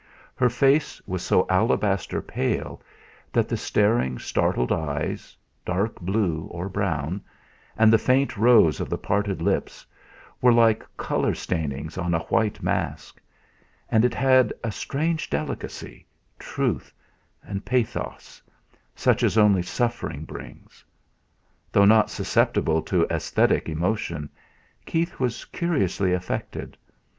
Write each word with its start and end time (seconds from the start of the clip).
Her 0.35 0.49
face 0.49 0.99
was 1.05 1.21
so 1.21 1.45
alabaster 1.47 2.23
pale 2.23 2.81
that 3.31 3.47
the 3.47 3.55
staring, 3.55 4.17
startled 4.17 4.71
eyes, 4.71 5.37
dark 5.63 5.99
blue 5.99 6.45
or 6.49 6.69
brown, 6.69 7.21
and 7.77 7.93
the 7.93 7.99
faint 7.99 8.35
rose 8.35 8.79
of 8.79 8.89
the 8.89 8.97
parted 8.97 9.43
lips, 9.43 9.85
were 10.41 10.51
like 10.51 10.83
colour 10.97 11.35
stainings 11.35 11.99
on 11.99 12.15
a 12.15 12.23
white 12.33 12.63
mask; 12.63 13.21
and 13.89 14.03
it 14.03 14.15
had 14.15 14.51
a 14.63 14.71
strange 14.71 15.29
delicacy, 15.29 16.07
truth, 16.39 16.91
and 17.43 17.63
pathos, 17.63 18.41
such 18.95 19.21
as 19.21 19.37
only 19.37 19.61
suffering 19.61 20.25
brings. 20.25 20.83
Though 21.71 21.85
not 21.85 22.09
susceptible 22.09 22.81
to 22.81 23.05
aesthetic 23.11 23.69
emotion, 23.69 24.31
Keith 24.83 25.19
was 25.19 25.45
curiously 25.45 26.11
affected. 26.11 26.75